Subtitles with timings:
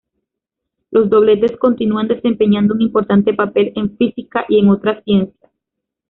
[0.89, 5.51] Los dobletes continúan desempeñando un importante papel en física y en otras ciencias.